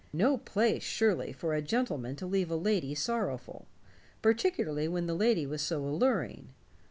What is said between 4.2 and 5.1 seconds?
particularly when